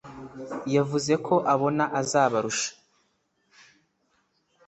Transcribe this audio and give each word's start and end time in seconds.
yavuze 0.75 1.13
ko 1.25 1.35
abona 1.53 1.83
azabarusha 1.99 2.71